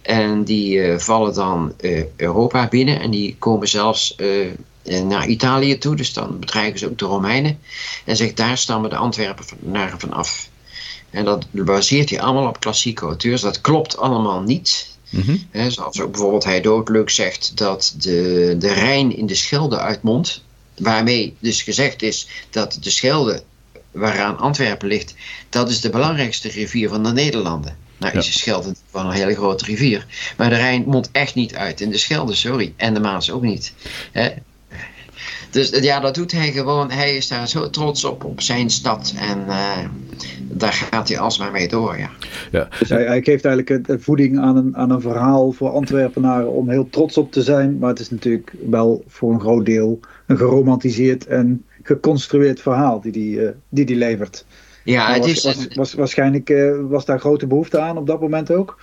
[0.02, 1.74] En die uh, vallen dan
[2.16, 4.16] Europa binnen en die komen zelfs
[5.04, 5.96] naar Italië toe.
[5.96, 7.58] Dus dan bedreigen ze ook de Romeinen.
[8.04, 10.49] En zegt daar stammen de Antwerpenaren van af.
[11.10, 13.40] En dat baseert hij allemaal op klassieke auteurs.
[13.40, 14.98] Dat klopt allemaal niet.
[15.10, 15.46] Mm -hmm.
[15.50, 20.42] He, zoals ook bijvoorbeeld hij doodleuk zegt dat de, de Rijn in de Schelde uitmondt.
[20.78, 23.42] Waarmee dus gezegd is dat de Schelde,
[23.90, 25.14] waaraan Antwerpen ligt,
[25.48, 27.76] dat is de belangrijkste rivier van de Nederlanden.
[27.98, 30.06] Nou is de Schelde van een hele grote rivier.
[30.36, 32.72] Maar de Rijn mondt echt niet uit in de Schelde, sorry.
[32.76, 33.72] En de Maas ook niet.
[34.12, 34.30] He,
[35.50, 36.90] dus ja, dat doet hij gewoon.
[36.90, 39.14] Hij is daar zo trots op, op zijn stad.
[39.18, 39.78] En uh,
[40.38, 42.10] daar gaat hij alsmaar mee door, ja.
[42.50, 42.68] ja.
[42.78, 46.68] Dus hij, hij geeft eigenlijk een voeding aan een, aan een verhaal voor Antwerpenaren om
[46.68, 47.78] heel trots op te zijn.
[47.78, 53.12] Maar het is natuurlijk wel voor een groot deel een geromantiseerd en geconstrueerd verhaal die
[53.12, 54.44] die, uh, die, die levert.
[54.84, 55.42] Ja, het was, is...
[55.44, 58.78] Was, was, waarschijnlijk uh, was daar grote behoefte aan op dat moment ook?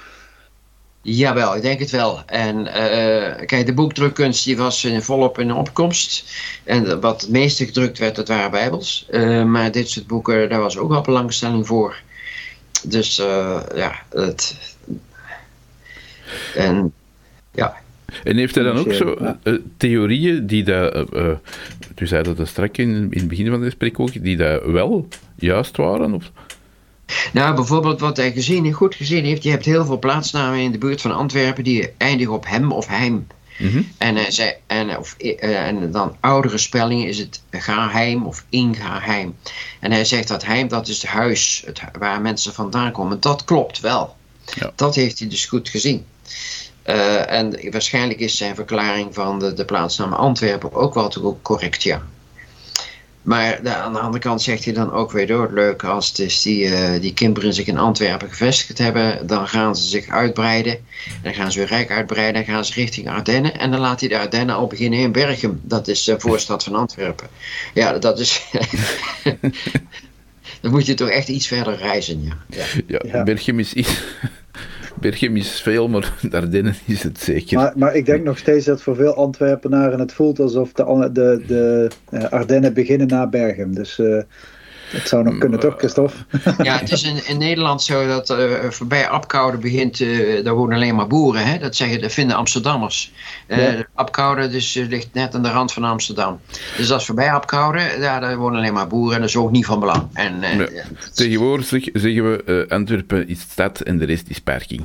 [1.09, 2.21] Jawel, ik denk het wel.
[2.25, 6.33] En uh, kijk, de boekdrukkunst die was in volop in opkomst.
[6.63, 9.07] En wat het meeste gedrukt werd, dat waren bijbels.
[9.11, 12.01] Uh, maar dit soort boeken, daar was ook wel belangstelling voor.
[12.83, 14.57] Dus uh, ja, het...
[16.55, 16.93] En
[17.53, 17.77] ja...
[18.23, 21.27] En heeft hij dan ook zo uh, theorieën die dat, uh,
[21.95, 25.07] u zei dat straks in, in het begin van het gesprek ook, die dat wel
[25.35, 26.13] juist waren?
[26.13, 26.31] Of?
[27.33, 29.43] Nou, bijvoorbeeld wat hij gezien, goed gezien heeft.
[29.43, 32.87] Je hebt heel veel plaatsnamen in de buurt van Antwerpen die eindigen op hem of
[32.87, 33.27] heim.
[33.57, 33.91] Mm -hmm.
[33.97, 39.35] en, uh, zij, en, of, uh, en dan oudere spellingen is het Gaheim of Ingaheim.
[39.79, 43.19] En hij zegt dat heim, dat is het huis het, waar mensen vandaan komen.
[43.19, 44.15] Dat klopt wel.
[44.55, 44.71] Ja.
[44.75, 46.05] Dat heeft hij dus goed gezien.
[46.85, 52.01] Uh, en waarschijnlijk is zijn verklaring van de, de plaatsnaam Antwerpen ook wel correct, ja.
[53.27, 56.41] Maar de, aan de andere kant zegt hij dan ook weer door, leuk als dus
[56.41, 60.71] die, uh, die Kimberen zich in Antwerpen gevestigd hebben, dan gaan ze zich uitbreiden.
[60.73, 63.59] En dan gaan ze weer rijk uitbreiden, dan gaan ze richting Ardennen.
[63.59, 65.59] En dan laat hij de Ardennen al beginnen in Berchem.
[65.63, 67.27] Dat is de voorstad van Antwerpen.
[67.73, 68.41] Ja, dat is...
[70.61, 72.37] dan moet je toch echt iets verder reizen, ja.
[72.49, 73.23] Ja, ja, ja.
[73.23, 74.03] Berchem is iets...
[74.99, 77.57] Berchem is veel, maar Ardennen is het zeker.
[77.57, 81.43] Maar, maar, ik denk nog steeds dat voor veel Antwerpenaren het voelt alsof de, de,
[81.47, 83.75] de uh, Ardennen beginnen na Berchem.
[83.75, 84.01] Dus
[84.87, 86.15] Het zou nog kunnen, toch, Christophe?
[86.63, 90.75] Ja, het is in, in Nederland zo dat uh, voorbij Apkoude begint, uh, daar wonen
[90.75, 91.45] alleen maar boeren.
[91.45, 91.57] Hè?
[91.57, 93.11] Dat, zeggen, dat vinden Amsterdammers.
[93.47, 93.85] Uh, ja.
[93.93, 96.39] Apkoude dus, ligt net aan de rand van Amsterdam.
[96.77, 99.51] Dus dat is voorbij Apkoude, ja, daar wonen alleen maar boeren en dat is ook
[99.51, 100.07] niet van belang.
[100.13, 100.67] En, ja.
[101.13, 104.83] Tegenwoordig zeggen we Antwerpen is stad en de rest is parking.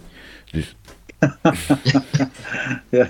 [0.52, 0.76] Dus...
[2.88, 3.08] ja,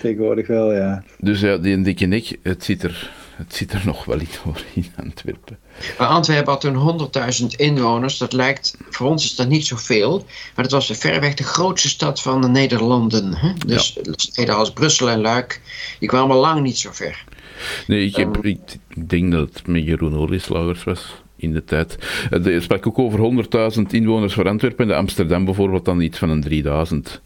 [0.00, 1.02] tegenwoordig wel, ja.
[1.18, 4.62] Dus ja, die dikke nek, het zit er het zit er nog wel in hoor,
[4.74, 5.58] in Antwerpen.
[5.98, 8.18] Maar Antwerpen had toen 100.000 inwoners.
[8.18, 10.24] Dat lijkt, voor ons is dat niet zoveel.
[10.54, 13.34] Maar het was verreweg de grootste stad van de Nederlanden.
[13.34, 13.52] Hè?
[13.66, 14.12] Dus ja.
[14.16, 15.60] steden als Brussel en Luik,
[15.98, 17.24] die kwamen lang niet zo ver.
[17.86, 21.98] Nee, ik, heb, um, ik denk dat het met Jeroen Olieslagers was in de tijd.
[22.30, 24.90] Je sprak ook over 100.000 inwoners voor Antwerpen.
[24.90, 27.20] En Amsterdam bijvoorbeeld dan iets van een 3000.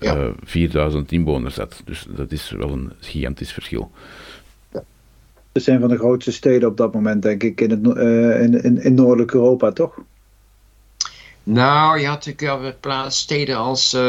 [0.00, 0.16] Ja.
[0.16, 1.82] Uh, 4000 inwoners had.
[1.84, 3.90] Dus dat is wel een gigantisch verschil.
[5.52, 8.62] Het zijn van de grootste steden op dat moment, denk ik, in, het, uh, in,
[8.62, 9.98] in, in Noordelijk Europa, toch?
[11.42, 14.00] Nou, je had natuurlijk wel steden als, uh,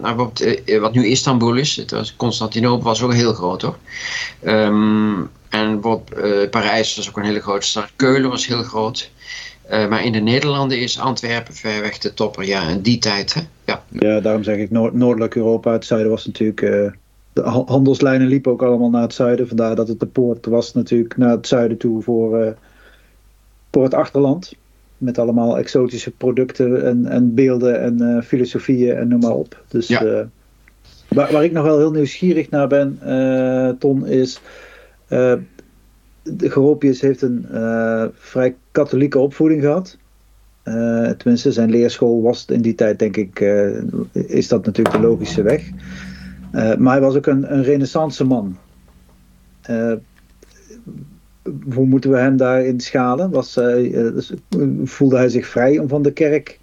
[0.00, 3.76] nou, wat, uh, wat, nu Istanbul is, het was, Constantinopel was ook heel groot hoor.
[4.44, 6.10] Um, en wat,
[6.50, 9.10] Parijs was ook een hele grote stad, Keulen was heel groot.
[9.68, 13.34] maar in de Nederlanden is Antwerpen ver weg de topper, ja, in die tijd.
[13.34, 13.40] Hè?
[13.64, 13.84] Ja.
[13.88, 16.92] ja, daarom zeg ik Noord Noordelijk Europa, het zuiden was natuurlijk
[17.32, 19.48] de handelslijnen liepen ook allemaal naar het zuiden.
[19.48, 22.50] Vandaar dat het de poort was natuurlijk naar het zuiden toe voor, uh,
[23.70, 24.54] voor het achterland.
[24.98, 29.64] Met allemaal exotische producten en, en beelden en uh, filosofieën en noem maar op.
[29.68, 30.04] Dus ja.
[30.04, 30.20] uh,
[31.08, 32.98] waar, waar, ik nog wel heel nieuwsgierig naar ben,
[33.78, 34.40] Ton, is...
[35.08, 35.40] de
[36.50, 37.46] Geropius heeft een
[38.14, 39.98] vrij katholieke opvoeding gehad.
[41.18, 43.40] tenminste, zijn leerschool was in die tijd, denk ik,
[44.12, 45.70] is dat natuurlijk de logische weg.
[46.52, 48.58] Uh, maar hij was ook een, een renaissance man.
[49.70, 49.92] Uh,
[51.72, 53.30] hoe moeten we hem daarin schalen?
[53.30, 54.08] Was, uh,
[54.84, 56.60] voelde hij zich vrij om van de kerk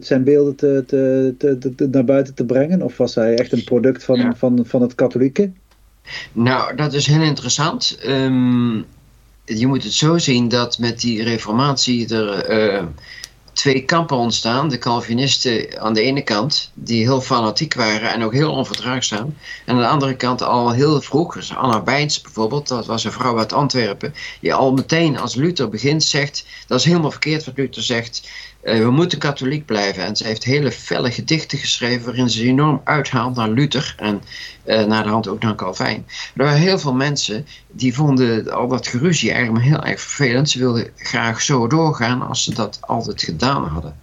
[0.00, 2.82] zijn beelden te, te, te, naar buiten te brengen?
[2.82, 5.50] Of was hij echt een product van, van, van het katholieke?
[6.32, 7.98] Nou, dat is heel interessant.
[8.06, 8.84] Um,
[9.44, 12.88] je moet het zo zien dat met die reformatie er
[13.54, 14.68] twee kampen ontstaan.
[14.68, 19.36] De Calvinisten aan de ene kant, die heel fanatiek waren en ook heel onverdraagzaam.
[19.64, 23.38] En aan de andere kant al heel vroeg, dus Anna bijvoorbeeld, dat was een vrouw
[23.38, 27.82] uit Antwerpen, die al meteen als Luther begint zegt, dat is helemaal verkeerd wat Luther
[27.82, 28.30] zegt,
[28.64, 30.04] we moeten katholiek blijven.
[30.04, 34.22] En ze heeft hele felle gedichten geschreven waarin ze enorm uithaalt naar Luther en
[34.66, 36.06] uh, naar de hand ook naar Calvijn.
[36.36, 40.50] Er waren heel veel mensen die vonden al dat geruzie eigenlijk heel erg vervelend.
[40.50, 43.96] Ze wilden graag zo doorgaan als ze dat altijd gedaan hadden.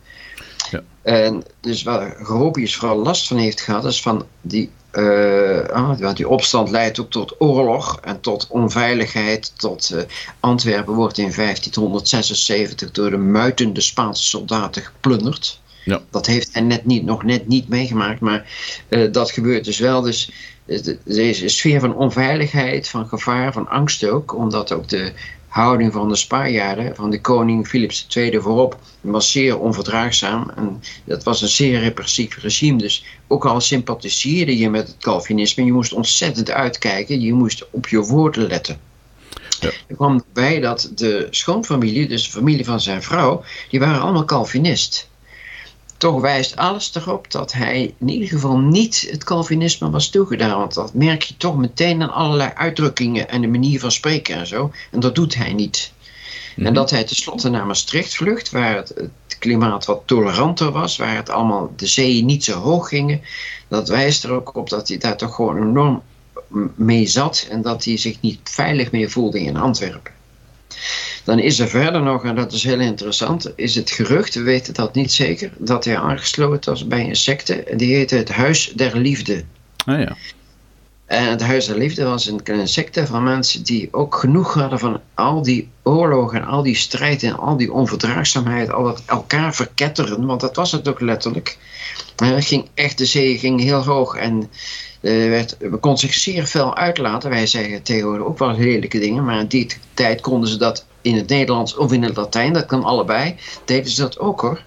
[0.71, 0.82] Ja.
[1.02, 6.27] En dus waar Gropius vooral last van heeft gehad, is van die uh, want die
[6.27, 9.51] opstand leidt ook tot oorlog en tot onveiligheid.
[9.56, 10.01] Tot uh,
[10.39, 15.60] Antwerpen wordt in 1576 door de muitende Spaanse soldaten geplunderd.
[15.86, 16.01] Ja.
[16.10, 18.45] Dat heeft hij net niet, nog net niet meegemaakt, maar
[18.89, 20.01] uh, dat gebeurt dus wel.
[20.01, 20.32] Dus
[21.04, 25.12] deze sfeer van onveiligheid, van gevaar, van angst ook, omdat ook de
[25.51, 30.51] houding van de Spanjaarden, van de koning Philips II voorop, was zeer onverdraagzaam.
[30.55, 32.77] En dat was een zeer repressief regime.
[32.77, 37.87] Dus ook al sympathiseerde je met het Calvinisme, je moest ontzettend uitkijken, je moest op
[37.87, 38.79] je woorden letten.
[39.59, 39.71] Ja.
[39.87, 44.25] Er kwam bij dat de schoonfamilie, dus de familie van zijn vrouw, die waren allemaal
[44.25, 45.09] Calvinist
[46.01, 50.57] toch wijst alles erop dat hij in ieder geval niet het Calvinisme was toegedaan.
[50.57, 54.47] Want dat merk je toch meteen aan allerlei uitdrukkingen en de manier van spreken en
[54.47, 54.71] zo.
[54.91, 55.93] En dat doet hij niet.
[56.55, 56.73] En mhm.
[56.73, 61.29] dat hij tenslotte naar Maastricht vlucht, waar het, het, klimaat wat toleranter was, waar het
[61.29, 63.21] allemaal de zeeën niet zo hoog gingen.
[63.67, 66.01] Dat wijst er ook op dat hij daar toch gewoon enorm
[66.75, 70.11] mee zat en dat hij zich niet veilig meer voelde in Antwerpen.
[71.23, 74.73] Dan is er verder nog, en dat is heel interessant, is het gerucht, we weten
[74.73, 77.63] dat niet zeker, dat hij aangesloten was bij een secte.
[77.63, 79.43] En die heette het Huis der Liefde.
[79.86, 80.15] Ah ja.
[81.12, 85.01] En het Huis der Liefde was een, secte van mensen die ook genoeg hadden van
[85.13, 90.41] al die oorlogen, al die strijd en al die onverdraagzaamheid, al dat elkaar verketteren, want
[90.41, 91.57] dat was het ook letterlijk.
[92.15, 94.49] En ging echt, de zee ging heel hoog en
[95.01, 97.29] uh, werd, kon zich zeer fel uitlaten.
[97.29, 101.15] Wij zeggen tegenwoordig ook wel lelijke dingen, maar in die tijd konden ze dat in
[101.15, 103.35] het Nederlands of in het Latijn, dat kan allebei,
[103.65, 104.61] deden ze dat ook hoor.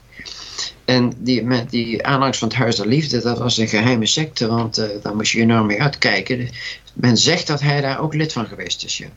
[0.84, 4.46] En die, met die aanhangers van het Huis der Liefde, dat was een geheime secte,
[4.46, 6.48] want uh, daar moest je enorm mee uitkijken.
[6.94, 8.98] Men zegt dat hij daar ook lid van geweest is.
[8.98, 9.08] Ja,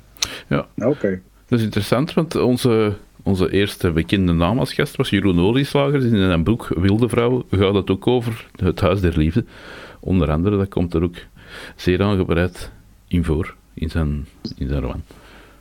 [0.47, 0.88] ja.
[0.88, 1.21] oké.
[1.47, 6.03] Dat is interessant, want onze, onze eerste bekende naam als gast was Jeroen Olieslagers.
[6.03, 9.45] In een boek Wilde Vrouw gaat het ook over het Huis der Liefde.
[10.08, 11.15] Onder andere, dat komt er ook
[11.76, 12.72] zeer aangebreid
[13.08, 15.04] in voor, in zijn, in zijn roman.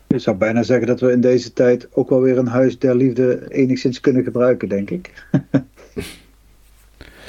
[0.07, 2.97] Je zou bijna zeggen dat we in deze tijd ook wel weer een huis der
[2.97, 5.13] liefde enigszins kunnen gebruiken, denk ik.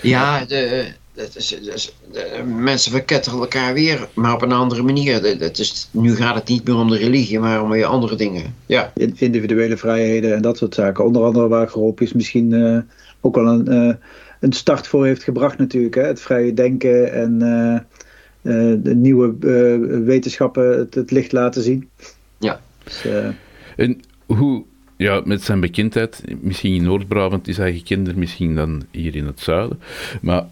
[0.01, 1.47] ja, de, dat is,
[2.11, 5.39] de, mensen verketteren elkaar weer, maar op een andere manier.
[5.39, 8.55] Dat is, nu gaat het niet meer om de religie, maar om weer andere dingen.
[8.65, 8.93] Ja.
[9.15, 11.05] Individuele vrijheden en dat soort zaken.
[11.05, 12.79] Onder andere waar Gropius misschien uh,
[13.21, 13.93] ook wel een, uh,
[14.39, 15.95] een start voor heeft gebracht natuurlijk.
[15.95, 16.01] Hè?
[16.01, 17.79] Het vrije denken en uh,
[18.83, 19.35] de nieuwe
[20.05, 21.89] wetenschappen het, het, licht laten zien.
[22.37, 22.61] Ja.
[22.83, 23.05] Dus,
[23.75, 24.63] en hoe
[24.97, 29.39] ja, met zijn bekendheid, misschien in Noord-Brabant is hij gekender, misschien dan hier in het
[29.39, 29.79] zuiden.
[30.21, 30.45] Maar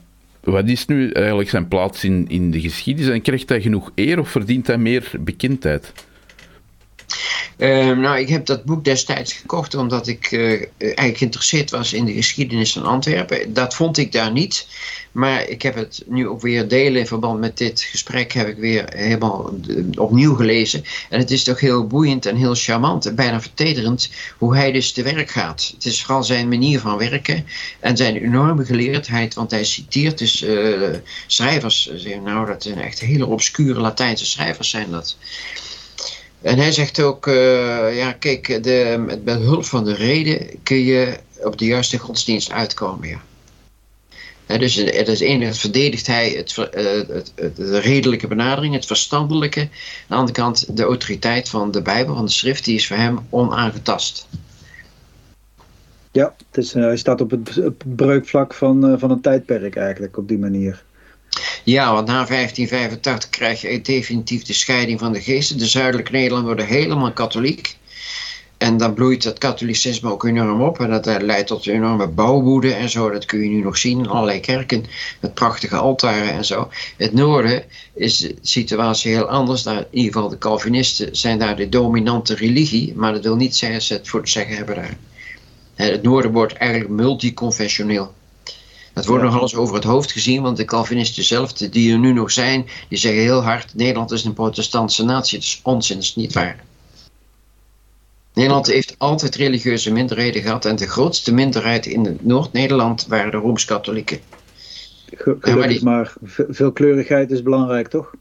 [0.43, 4.19] wat is nu eigenlijk zijn plaats in, in de geschiedenis en krijgt hij genoeg eer
[4.19, 5.93] of verdient hij meer bekendheid?
[7.57, 12.05] Uh, nou, ik heb dat boek destijds gekocht omdat ik uh, eigenlijk geïnteresseerd was in
[12.05, 13.53] de geschiedenis van Antwerpen.
[13.53, 14.67] Dat vond ik daar niet.
[15.15, 18.57] Maar ik heb het nu ook weer delen in verband met dit gesprek, heb ik
[18.57, 20.83] weer helemaal eh, opnieuw gelezen.
[21.09, 24.91] En het is toch heel boeiend en heel charmant en bijna vertederend hoe hij dus
[24.91, 25.71] te werk gaat.
[25.73, 27.45] Het is vooral zijn manier van werken
[27.79, 30.89] en zijn enorme geleerdheid, want hij citeert dus uh,
[31.27, 31.91] schrijvers.
[32.23, 35.17] Nou, dat zijn echt hele obscure Latijnse schrijvers zijn dat.
[36.45, 41.17] En hij zegt ook, uh, ja kijk, de, met behulp van de reden kun je
[41.43, 43.07] op de juiste godsdienst uitkomen.
[43.07, 44.57] Ja.
[44.57, 46.65] Dus het is enigszins verdedigt hij het, uh,
[47.07, 49.59] het, het, de redelijke benadering, het verstandelijke.
[49.59, 49.69] Aan
[50.07, 53.19] de andere kant de autoriteit van de Bijbel, van de schrift, die is voor hem
[53.29, 54.27] onaangetast.
[56.11, 60.27] Ja, dus, uh, hij staat op het, het breukvlak van, van een tijdperk eigenlijk op
[60.27, 60.84] die manier.
[61.63, 65.57] Ja, want na 1585 krijg je definitief de scheiding van de geesten.
[65.57, 67.77] De zuidelijke Nederlanden worden helemaal katholiek.
[68.57, 70.79] En dan bloeit het katholicisme ook enorm op.
[70.79, 73.09] En dat leidt tot enorme bouwwoede en zo.
[73.09, 74.85] Dat kun je nu nog zien in allerlei kerken.
[75.19, 76.69] Met prachtige altaren en zo.
[76.97, 79.63] Het noorden is de situatie heel anders.
[79.63, 82.93] Daar, in ieder geval de Calvinisten zijn daar de dominante religie.
[82.95, 84.97] Maar dat wil niet zeggen dat ze het voor te zeggen hebben daar.
[85.75, 88.13] Het noorden wordt eigenlijk multiconfessioneel.
[88.95, 92.13] Dat wordt nog alles over het hoofd gezien, want de Calvinisten zelf, die er nu
[92.13, 95.37] nog zijn, die zeggen heel hard: Nederland is een protestantse natie.
[95.37, 96.63] Dat is onzin, dat is niet waar.
[98.33, 104.19] Nederland heeft altijd religieuze minderheden gehad en de grootste minderheid in Noord-Nederland waren de Rooms-Katholieken.
[105.39, 106.13] Gelukkig maar,
[106.49, 108.13] veelkleurigheid is belangrijk, toch?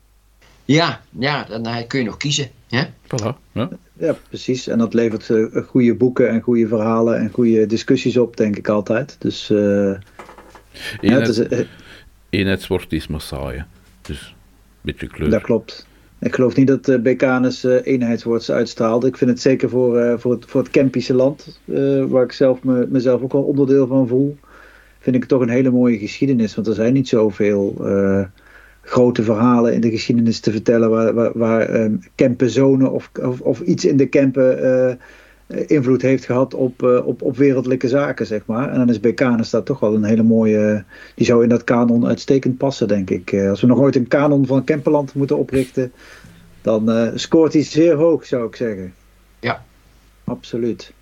[0.65, 2.51] Ja, ja dan eh, kun je nog kiezen.
[2.69, 2.85] Hè?
[2.85, 3.69] Voilà, ja.
[3.93, 4.67] ja, precies.
[4.67, 8.69] En dat levert uh, goede boeken en goede verhalen en goede discussies op, denk ik
[8.69, 9.17] altijd.
[9.19, 9.51] Dus...
[9.51, 9.95] Uh,
[11.01, 11.65] Eenheid, ja, is,
[12.31, 13.53] eenheidswoord is massaal,
[14.03, 15.31] dus een beetje kleur.
[15.31, 15.87] Dat klopt.
[16.25, 19.05] Ik geloof niet dat uh, Becanus uh, eenheidswoord uitstraalt.
[19.05, 21.61] Ik vind het zeker voor, uh, voor, het, voor het Kempische land,
[22.09, 24.37] waar ik zelf me, mezelf ook wel onderdeel van voel,
[24.99, 26.55] vind ik het toch een hele mooie geschiedenis.
[26.55, 27.77] Want er zijn niet zoveel
[28.83, 33.61] grote verhalen in de geschiedenis te vertellen waar, waar, waar um, Kempenzonen of, of, of,
[33.61, 34.99] iets in de Kempen
[35.47, 38.71] invloed heeft gehad op, op, op wereldlijke zaken, zeg maar.
[38.71, 40.85] En dan is Becanus daar toch wel een hele mooie...
[41.15, 43.35] Die zou in dat kanon uitstekend passen, denk ik.
[43.49, 45.93] als we nog ooit een kanon van Kempenland moeten oprichten...
[46.63, 48.95] dan uh, scoort hij zeer hoog, zou ik zeggen.
[49.41, 49.65] Ja.
[50.25, 50.93] Absoluut.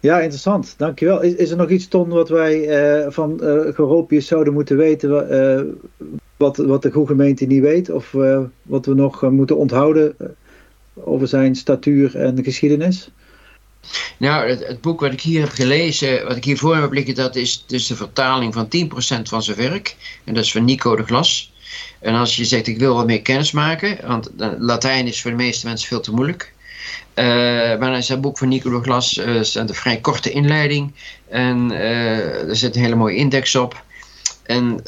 [0.00, 0.74] Ja, interessant.
[0.76, 1.22] Dankjewel.
[1.22, 2.58] Is, is er nog iets, Ton, wat wij
[3.04, 5.10] uh, van uh, Geropius zouden moeten weten...
[6.36, 7.90] wat, wat de goede gemeente niet weet?
[7.90, 8.14] Of
[8.62, 10.16] wat we nog moeten onthouden
[10.94, 13.10] over zijn statuur en geschiedenis?
[14.16, 17.36] Nou, het, boek wat ik hier heb gelezen, wat ik hier voor heb liggen, dat
[17.36, 18.68] is dus de vertaling van
[19.18, 19.96] 10% van zijn werk.
[20.24, 21.52] En dat is van Nico de Glas.
[22.00, 25.36] En als je zegt, ik wil wat meer kennis maken, want Latijn is voor de
[25.36, 26.54] meeste mensen veel te moeilijk.
[27.14, 27.24] Uh,
[27.78, 30.92] maar in zijn boek van Nico de Glas uh, een vrij korte inleiding.
[31.28, 33.84] En uh, er zit een hele mooie index op.
[34.42, 34.80] En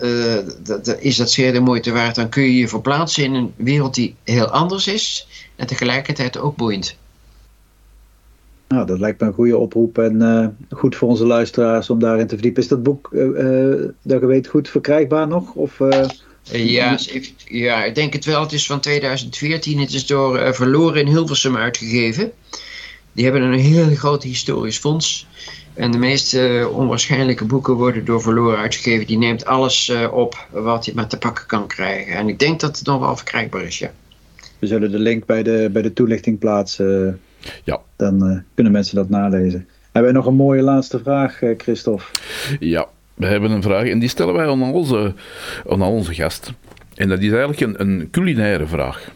[0.63, 2.15] dat, is dat zeer de moeite waard.
[2.15, 5.29] Dan kun je je verplaatsen in een wereld die heel anders is.
[5.57, 6.97] En tegelijkertijd ook boeiend.
[8.69, 10.47] Nou, dat lijkt me een goede oproep en uh,
[10.79, 12.63] goed voor onze luisteraars om daarin te verdiepen.
[12.63, 15.55] Is dat boek, uh, dat je weet, goed verkrijgbaar nog?
[15.55, 15.79] Of,
[16.43, 16.99] ja,
[17.45, 18.41] ja, ik denk het wel.
[18.41, 19.79] Het is van 2014.
[19.79, 22.33] Het is door Verloren in Hilversum uitgegeven.
[23.13, 25.27] Die hebben een heel groot historisch fonds.
[25.75, 29.07] En de meeste onwaarschijnlijke boeken worden door Verloren uitgegeven.
[29.07, 32.15] Die neemt alles op wat je maar te pakken kan krijgen.
[32.15, 33.93] En ik denk dat het nog wel verkrijgbaar is, ja.
[34.59, 37.21] We zullen de link bij de, bij de toelichting plaatsen.
[37.65, 37.81] Ja.
[37.97, 39.69] Dan uh, kunnen mensen dat nalezen.
[39.93, 42.05] Hebben we nog een mooie laatste vraag, uh, Christophe?
[42.61, 45.15] Ja, we hebben een vraag en die stellen wij aan onze,
[45.69, 46.53] aan onze gast.
[46.95, 49.11] En dat is eigenlijk een, een culinaire vraag.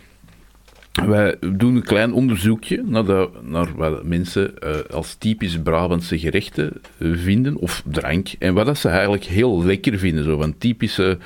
[0.93, 6.73] Wij doen een klein onderzoekje naar, de, naar wat mensen uh, als typisch Brabantse gerechten
[6.99, 11.19] vinden, of drank, en wat dat ze eigenlijk heel lekker vinden, zo van typische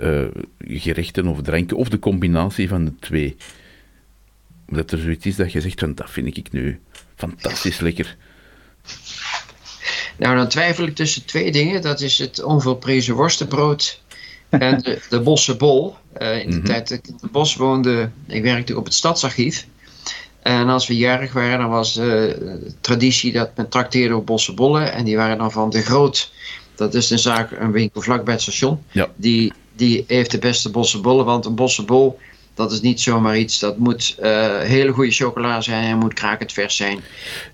[0.00, 0.24] uh,
[0.58, 3.36] gerechten of dranken, of de combinatie van de twee.
[4.68, 6.80] Dat er zoiets is dat je zegt van dat vind ik nu
[7.16, 8.16] fantastisch lekker?
[10.16, 11.82] Nou, dan twijfel ik tussen twee dingen.
[11.82, 14.00] Dat is het onvolprezen worstenbrood
[14.48, 15.96] en de, de bossenbol.
[16.22, 16.66] Uh, in de mhm.
[16.66, 19.66] tijd dat ik in het bos woonde, ik werkte op het stadsarchief.
[20.42, 24.92] En als we jarig waren, dan was de traditie dat men trakteerde op bossenbollen.
[24.92, 26.32] En die waren dan van de Groot.
[26.74, 28.82] Dat is een zaak, een winkel vlakbij het station.
[28.90, 29.08] Ja.
[29.16, 31.24] Die, die heeft de beste bossenbollen.
[31.24, 32.18] Want een bossenbol
[32.58, 33.58] dat is niet zomaar iets.
[33.58, 35.84] Dat moet uh, hele goede chocola zijn.
[35.84, 37.00] En moet krakend vers zijn.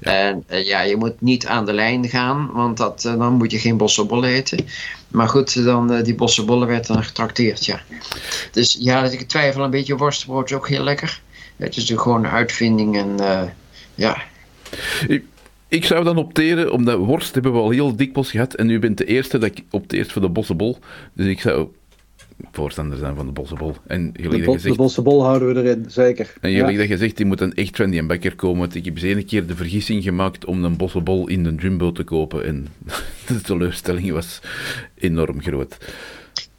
[0.00, 2.50] En uh, ja, je moet niet aan de lijn gaan.
[2.52, 4.66] Want dat, uh, dan moet je geen bossenbollen eten.
[5.09, 7.64] Maar goed, dan die bossenbollen werden dan getrakteerd.
[7.64, 7.80] Ja.
[8.52, 9.96] Dus ja, ik twijfel een beetje.
[9.96, 11.20] Worstenbrood is ook heel lekker.
[11.57, 12.96] Het is gewoon een uitvinding.
[12.96, 13.16] En
[13.94, 14.22] ja...
[15.68, 18.55] Ik zou dan opteren, omdat worst hebben we al heel dikwijls gehad.
[18.55, 20.78] En u bent de eerste dat ik opteert voor de bossenbol.
[21.12, 21.68] Dus ik zou
[22.53, 23.76] voorstander zijn van de bossenbol.
[23.87, 26.32] En de, bo de bossenbol houden we erin, zeker.
[26.41, 26.78] En jullie ja.
[26.78, 28.59] dat gezegd, die moet dan echt van die bakker komen.
[28.59, 31.93] Want ik heb eens een keer de vergissing gemaakt om een bossenbol in de Jumbo
[31.93, 32.45] te kopen.
[32.45, 32.68] En
[33.26, 34.41] de teleurstelling was
[34.95, 35.76] enorm groot.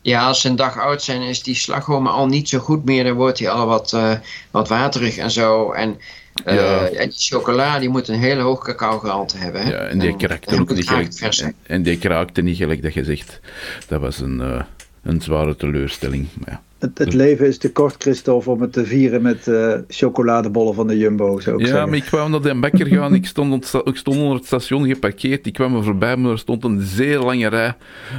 [0.01, 3.03] Ja, als ze een dag oud zijn, is die slagroom al niet zo goed meer.
[3.03, 4.13] Dan wordt hij al wat, uh,
[4.51, 5.71] wat waterig en zo.
[5.71, 5.97] En,
[6.45, 6.87] uh, ja.
[6.87, 9.61] en die chocola die moet een hele hoog cacaogehalte hebben.
[9.61, 9.69] Hè?
[9.69, 11.13] Ja, en die kraakte ook niet gelijk.
[11.19, 13.39] En, en, die kraakte niet gelijk dat je zegt.
[13.87, 14.39] Dat was een...
[14.39, 14.61] Uh,
[15.05, 16.27] een zware teleurstelling.
[16.39, 16.61] Maar ja.
[16.77, 20.87] Het, het, leven is te kort, Christophe, om het te vieren met uh, chocoladebollen van
[20.87, 21.39] de Jumbo.
[21.39, 23.13] Zou ik ja, maar ik kwam naar de bakker gaan.
[23.13, 25.45] ik, stond, ik stond onder het station geparkeerd.
[25.45, 27.73] Ik kwam er voorbij, maar er stond een zeer lange rij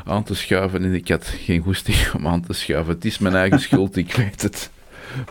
[0.05, 0.84] aan te schuiven.
[0.84, 2.95] En ik had geen goesting om aan te schuiven.
[2.95, 4.70] Het is mijn eigen schuld, ik weet het.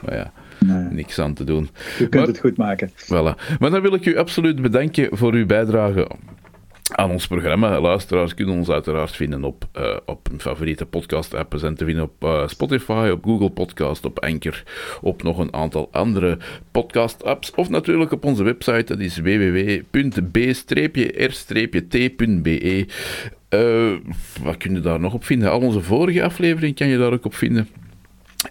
[0.06, 0.32] Maar ja.
[0.60, 0.88] Nee.
[0.92, 1.70] Niks aan te doen.
[2.00, 2.90] U kunt het goed maken.
[2.90, 3.58] Voilà.
[3.60, 6.10] Maar dan wil ik u absoluut bedanken voor uw bijdrage
[6.96, 7.80] aan ons programma.
[7.80, 11.52] Luisteraars kunnen ons uiteraard vinden op, uh, op een favoriete podcast-app.
[11.52, 14.64] We zijn te vinden op uh, Spotify, op Google Podcast, op Anchor,
[15.02, 16.38] op nog een aantal andere
[16.72, 17.52] podcast-apps.
[17.56, 20.06] Of natuurlijk op onze website, dat is www.b-r-t.be.
[23.50, 23.92] Uh,
[24.44, 25.52] wat kun je daar nog op vinden?
[25.52, 27.68] Al onze vorige afleveringen kan je daar ook op vinden.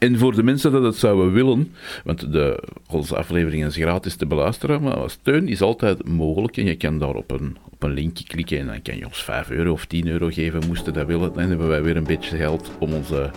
[0.05, 1.75] En voor de mensen dat het zouden willen,
[2.05, 6.77] want de, onze aflevering is gratis te beluisteren, maar steun is altijd mogelijk en je
[6.77, 9.73] kan daar op een, op een linkje klikken en dan kan je ons 5 euro
[9.73, 11.33] of 10 euro geven, moesten dat willen.
[11.33, 13.31] Dan hebben wij weer een beetje geld om onze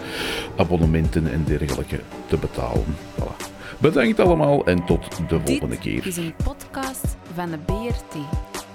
[0.57, 2.85] abonnementen en dergelijke te betalen.
[3.15, 3.53] Voilà.
[3.79, 5.95] Bedankt allemaal en tot de volgende keer.
[5.95, 8.66] Dit is een podcast van de BRT.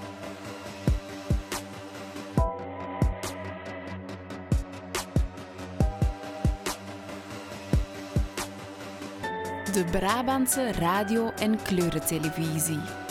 [9.73, 13.02] De Brabantse radio- en kleurentelevisie.